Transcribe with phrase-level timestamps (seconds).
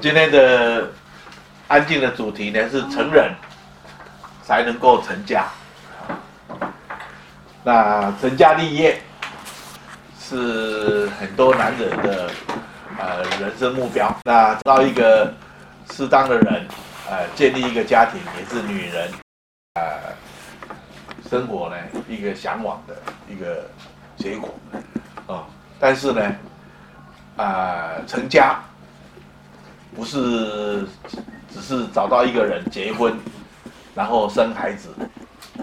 [0.00, 0.88] 今天的
[1.66, 3.34] 安静的主题呢是成人
[4.44, 5.46] 才能够成家。
[7.64, 9.02] 那成家立业
[10.20, 12.30] 是很多男人的
[12.98, 14.14] 呃人生目标。
[14.24, 15.32] 那到一个
[15.90, 16.66] 适当的人，
[17.10, 19.10] 呃，建立一个家庭也是女人
[19.74, 19.82] 呃
[21.28, 21.76] 生活呢
[22.08, 22.94] 一个向往的
[23.28, 23.68] 一个
[24.16, 24.54] 结果
[25.26, 25.44] 啊、
[25.80, 26.22] 但是呢，
[27.36, 28.58] 啊、呃，成家。
[29.94, 30.86] 不是
[31.52, 33.16] 只是找到一个人结婚，
[33.94, 34.88] 然后生孩子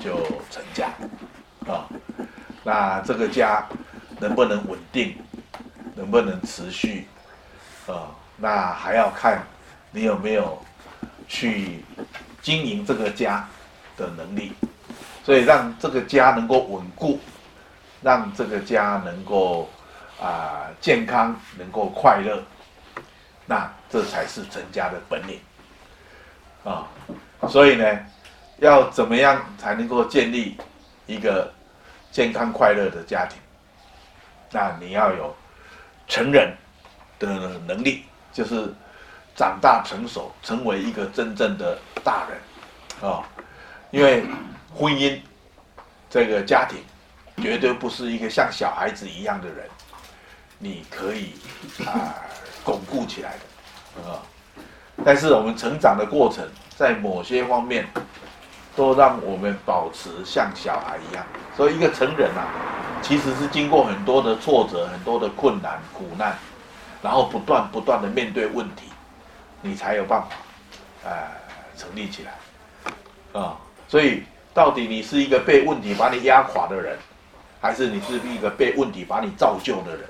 [0.00, 0.16] 就
[0.50, 0.88] 成家
[1.66, 1.86] 啊？
[2.64, 3.66] 那这个家
[4.18, 5.16] 能不能稳定，
[5.94, 7.06] 能不能持续
[7.86, 8.10] 啊？
[8.36, 9.46] 那还要看
[9.92, 10.60] 你有没有
[11.28, 11.84] 去
[12.42, 13.48] 经营这个家
[13.96, 14.52] 的能力。
[15.22, 17.18] 所以让这个家能够稳固，
[18.02, 19.70] 让这个家能够
[20.20, 22.42] 啊健康，能够快乐。
[23.46, 25.38] 那这才是成家的本领
[26.64, 26.88] 啊！
[27.48, 27.84] 所以呢，
[28.58, 30.56] 要怎么样才能够建立
[31.06, 31.52] 一个
[32.10, 33.38] 健康快乐的家庭？
[34.50, 35.36] 那你要有
[36.08, 36.56] 成人
[37.18, 38.72] 的能力，就是
[39.36, 43.22] 长大成熟，成为一个真正的大人啊！
[43.90, 44.24] 因为
[44.74, 45.20] 婚姻
[46.08, 46.82] 这个家庭
[47.42, 49.68] 绝对不是一个像小孩子一样的人，
[50.58, 51.34] 你可以
[51.84, 52.14] 啊。
[52.64, 54.22] 巩固起来的，啊，
[55.04, 56.42] 但是我们成长的过程，
[56.76, 57.86] 在某些方面，
[58.74, 61.24] 都让我们保持像小孩一样。
[61.56, 62.48] 所以，一个成人啊，
[63.02, 66.36] 其实是经过很多的挫折、很多的困难、苦难，
[67.02, 68.86] 然后不断不断的面对问题，
[69.60, 70.28] 你才有办法，
[71.04, 71.12] 呃，
[71.76, 74.22] 成立起来，啊，所以
[74.54, 76.98] 到底你是一个被问题把你压垮的人，
[77.60, 80.08] 还是你是一个被问题把你造就的人？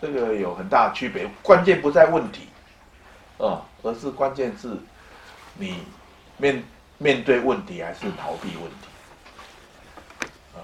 [0.00, 2.48] 这个有很大的区别，关键不在问题，
[3.38, 4.74] 啊，而是关键是，
[5.58, 5.82] 你
[6.38, 6.64] 面
[6.96, 10.58] 面对问题还是逃避问题，啊，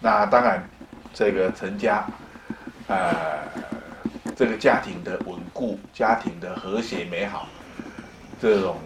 [0.00, 0.68] 那当然，
[1.14, 2.04] 这个成家，
[2.88, 3.46] 呃，
[4.34, 7.46] 这个家庭的稳固，家庭的和谐美好，
[8.42, 8.78] 这种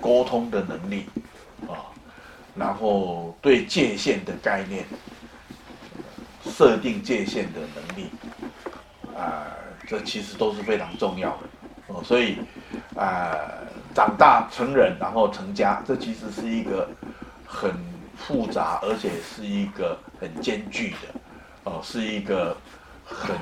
[0.00, 1.06] 沟通的能力，
[1.68, 1.92] 啊，
[2.54, 4.86] 然后对界限的概念，
[6.44, 8.08] 设定界限的能力。
[9.16, 9.46] 啊、
[9.86, 11.38] 这其实都是非常重要的
[11.86, 12.38] 哦，所以
[12.96, 13.36] 啊、
[13.94, 16.88] 长大成人然后成家，这其实是一个
[17.46, 17.70] 很
[18.16, 21.20] 复杂，而且是一个很艰巨的
[21.64, 22.56] 哦，是一个
[23.04, 23.36] 很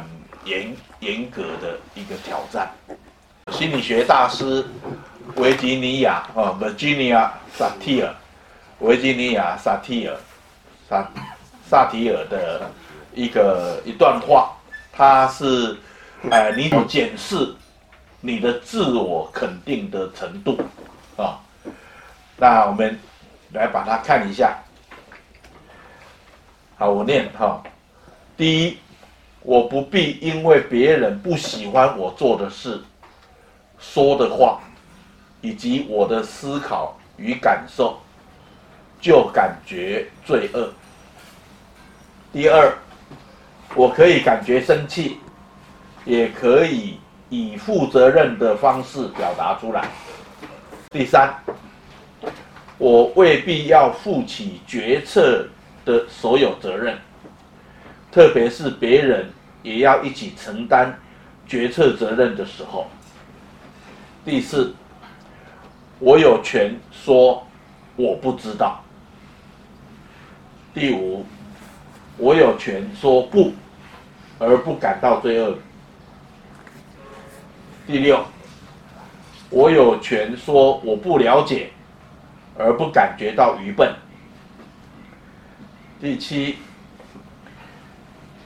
[0.45, 2.71] 严严格的一个挑战。
[3.51, 4.65] 心理学大师
[5.37, 8.11] 维吉尼亚哦，Virginia Satir，
[8.81, 10.17] 维吉尼亚萨提尔，
[10.89, 11.09] 萨
[11.69, 12.71] 萨提尔的
[13.15, 14.53] 一个一段话。
[14.95, 15.79] 它是，
[16.31, 17.55] 呃，你检视
[18.21, 20.59] 你的自我肯定的程度，
[21.17, 21.41] 啊，
[22.37, 22.99] 那我们
[23.53, 24.59] 来把它看一下。
[26.77, 27.63] 好，我念哈。
[28.37, 28.79] 第一，
[29.41, 32.79] 我不必因为别人不喜欢我做的事、
[33.79, 34.61] 说的话，
[35.41, 37.99] 以及我的思考与感受，
[39.01, 40.71] 就感觉罪恶。
[42.31, 42.77] 第二。
[43.75, 45.19] 我可以感觉生气，
[46.05, 46.99] 也可以
[47.31, 49.89] 以负责任的方式表达出来。
[50.91, 51.35] 第三，
[52.77, 55.47] 我未必要负起决策
[55.87, 56.99] 的所有责任，
[58.11, 59.31] 特别是别人
[59.63, 60.99] 也要一起承担
[61.47, 62.87] 决策责任的时候。
[64.23, 64.75] 第四，
[65.99, 67.47] 我有权说
[67.97, 68.85] 我不知道。
[70.75, 71.25] 第五，
[72.17, 73.53] 我有权说不。
[74.39, 75.57] 而不感到罪恶。
[77.87, 78.25] 第六，
[79.51, 81.71] 我有权说我不了解，
[82.59, 83.95] 而不感觉到愚笨。
[86.01, 86.59] 第七，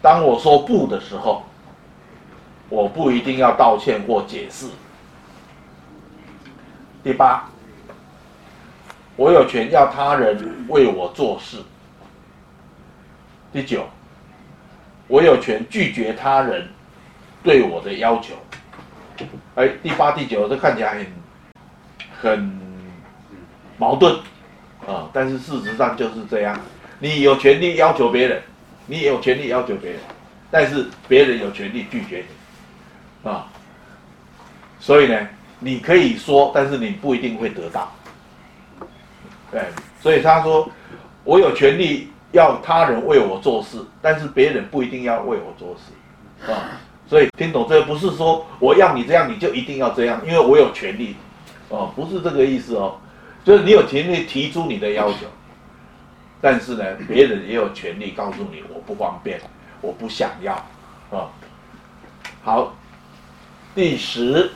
[0.02, 1.44] 当我说不的时候，
[2.69, 4.66] 我不一定要道歉或解释。
[7.02, 7.48] 第八，
[9.16, 11.56] 我有权要他人为我做事。
[13.56, 13.88] 第九。
[15.08, 16.69] 我有权拒绝他人
[17.43, 18.35] 对我的要求。
[19.55, 21.06] 哎，第八、第九，这看起来很
[22.20, 22.61] 很
[23.79, 24.14] 矛盾
[24.87, 26.61] 啊，但是事实上就是这样。
[26.99, 28.43] 你有权利要求别人，
[28.87, 30.00] 你有权利要求别人，
[30.50, 32.25] 但是别人有权利拒绝
[33.23, 33.47] 你啊。
[34.81, 35.29] 所以呢，
[35.61, 37.91] 你可以说，但是你不一定会得到。
[39.50, 39.62] 对，
[40.00, 40.69] 所以他说，
[41.25, 42.11] 我有权利。
[42.36, 51.16] 要他人为我做事，但是别人不一定要为我做事，啊，所以听懂这个不是说我要你这样你就一定要这样，因为我有权利，
[51.70, 52.98] 哦，不是这个意思哦，
[53.42, 55.26] 就是你有权利提出你的要求，
[56.40, 59.40] 但是呢，别人也有权利告诉你我不方便，
[59.80, 60.52] 我不想要，
[61.10, 61.32] 啊、
[62.42, 62.74] 好，
[63.74, 64.50] 第十，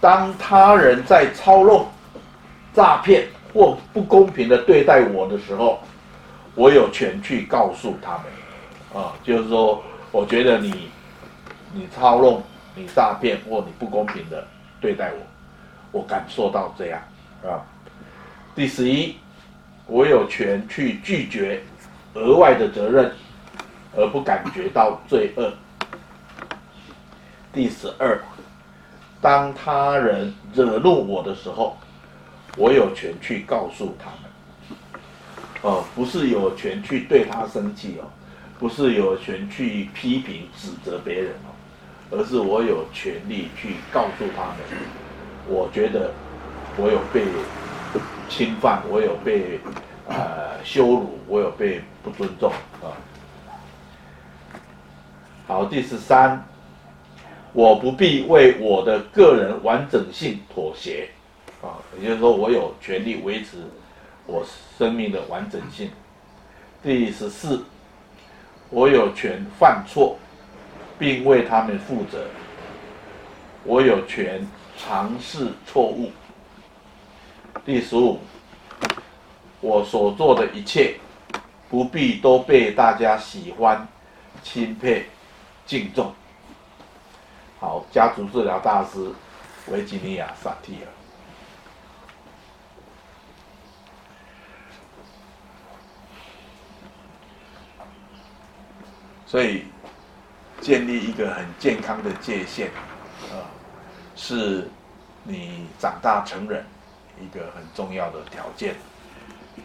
[0.00, 1.86] 当他人在操弄、
[2.72, 5.80] 诈骗或不公平的对待我的时候，
[6.54, 10.88] 我有权去告诉他们，啊、就是说，我觉得你。
[11.72, 12.42] 你操弄、
[12.74, 14.44] 你诈骗或你不公平的
[14.80, 17.00] 对待我，我感受到这样
[17.44, 17.62] 啊。
[18.56, 19.14] 第十一，
[19.86, 21.62] 我有权去拒绝
[22.14, 23.12] 额外的责任，
[23.96, 25.52] 而不感觉到罪恶。
[27.52, 28.20] 第十二，
[29.20, 31.76] 当他人惹怒我的时候，
[32.56, 34.29] 我有权去告诉他们。
[35.62, 38.08] 哦，不是有权去对他生气哦，
[38.58, 41.52] 不是有权去批评指责别人哦。
[42.12, 44.56] 而是我有权利去告诉他们，
[45.46, 46.10] 我觉得
[46.76, 47.24] 我有被
[48.28, 49.60] 侵犯，我有被
[50.08, 52.50] 呃羞辱，我有被不尊重
[52.82, 52.90] 啊。
[55.46, 56.44] 好，第十三，
[57.52, 61.10] 我不必为我的个人完整性妥协
[61.62, 63.58] 啊，也就是说，我有权利维持
[64.30, 64.46] 我
[64.78, 65.90] 生命的完整性。
[66.82, 67.64] 第十四，
[68.70, 70.16] 我有权犯错。
[71.00, 72.26] 并为他们负责。
[73.64, 74.46] 我有权
[74.76, 76.12] 尝试错误。
[77.64, 78.20] 第十五，
[79.62, 80.96] 我所做的一切
[81.70, 83.88] 不必都被大家喜欢、
[84.42, 85.06] 钦佩、
[85.64, 86.12] 敬重。
[87.58, 89.10] 好，家族治疗大师
[89.68, 90.88] 维吉尼亚·萨提尔。
[99.30, 99.64] 所以。
[100.60, 102.66] 建立一个很健康的界限，
[103.32, 103.48] 啊，
[104.14, 104.68] 是
[105.24, 106.62] 你长大成人
[107.18, 108.74] 一个很重要的条件，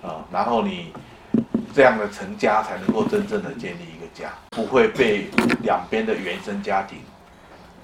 [0.01, 0.93] 啊，然后你
[1.73, 5.29] 这样的成家才能够真正的建立一个家，不会被
[5.63, 6.99] 两边的原生家庭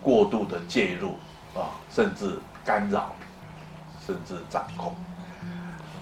[0.01, 1.19] 过度的介入，
[1.53, 3.13] 啊，甚至干扰，
[4.07, 4.95] 甚至掌控。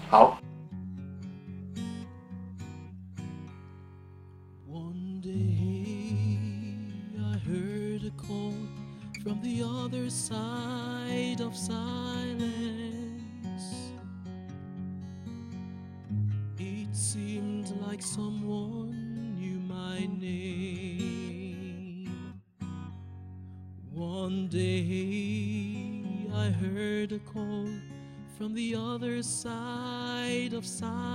[0.08, 0.38] 好。
[9.42, 12.42] the other side of silence.
[16.58, 21.40] It seemed like someone knew my name.
[23.92, 26.04] One day
[26.34, 27.68] I heard a call
[28.36, 31.08] from the other side of silence.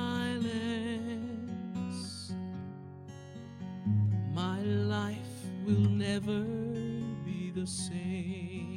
[4.34, 5.16] My life
[5.66, 6.85] will never
[7.56, 8.76] the same.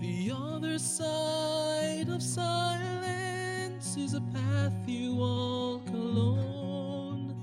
[0.00, 7.36] The other side of silence is a path you walk alone.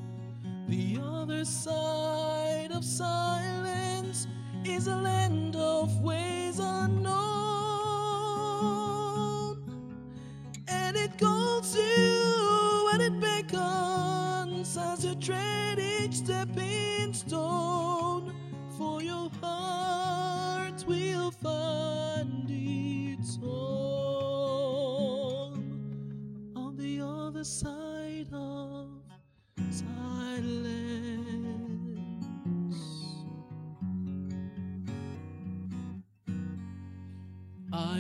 [0.68, 4.27] The other side of silence
[4.65, 5.49] is a land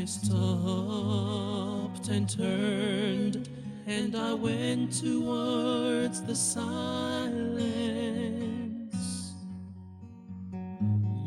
[0.05, 3.49] stopped and turned,
[3.87, 7.63] and I went towards the silence,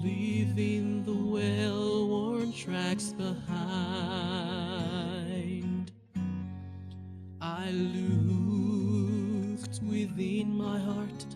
[0.03, 3.43] leaving the well worn tracks behind.
[7.41, 11.27] I looked within my heart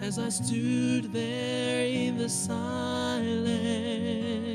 [0.00, 4.51] as I stood there in the silence.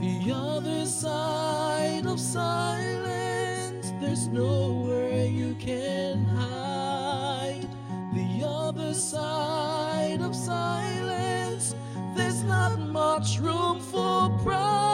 [0.00, 7.68] The other side of silence, there's nowhere you can hide.
[8.14, 11.76] The other side of silence,
[12.16, 14.87] there's not much room for pride.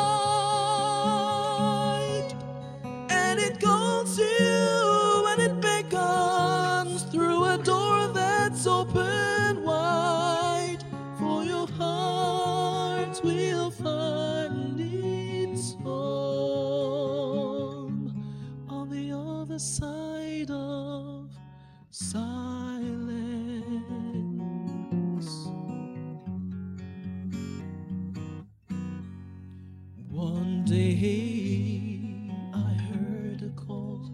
[30.75, 34.11] Day I heard a call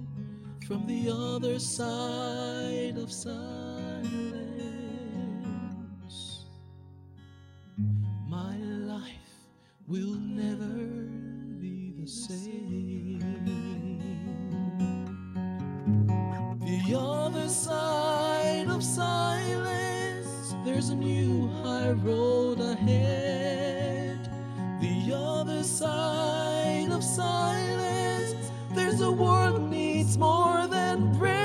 [0.67, 4.05] from the other side of silence.
[8.29, 9.33] My life
[9.89, 10.77] will never
[11.63, 13.21] be the same.
[16.61, 23.20] The other side of silence, there's a new high road ahead.
[29.11, 31.37] A world needs more than bread.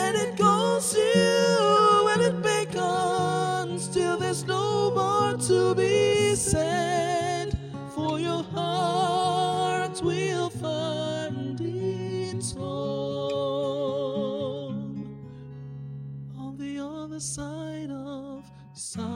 [0.00, 7.58] And it calls you and it beckons till there's no more to be said.
[7.94, 13.72] For your heart will find its home
[16.36, 19.11] on the other side of silence.